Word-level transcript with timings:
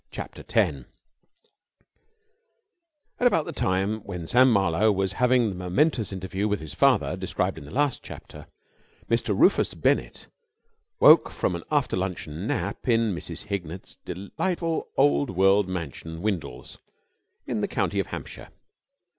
CHAPTER 0.09 0.41
TEN 0.41 0.87
At 3.19 3.27
about 3.27 3.45
the 3.45 3.51
time 3.51 3.99
when 3.99 4.25
Sam 4.25 4.49
Marlowe 4.51 4.91
was 4.91 5.13
having 5.21 5.49
the 5.49 5.53
momentous 5.55 6.11
interview 6.11 6.47
with 6.47 6.59
his 6.59 6.73
father, 6.73 7.15
described 7.15 7.59
in 7.59 7.65
the 7.65 7.69
last 7.71 8.01
chapter, 8.01 8.47
Mr. 9.11 9.39
Rufus 9.39 9.75
Bennett 9.75 10.25
woke 10.99 11.29
from 11.29 11.53
an 11.55 11.63
after 11.69 11.95
luncheon 11.95 12.47
nap 12.47 12.87
in 12.89 13.13
Mrs. 13.13 13.43
Hignett's 13.43 13.97
delightful 14.03 14.87
old 14.97 15.29
world 15.29 15.67
mansion, 15.69 16.23
Windles, 16.23 16.79
in 17.45 17.61
the 17.61 17.67
county 17.67 17.99
of 17.99 18.07
Hampshire. 18.07 18.49